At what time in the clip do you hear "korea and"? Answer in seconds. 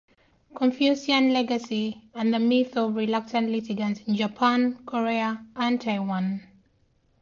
4.83-5.79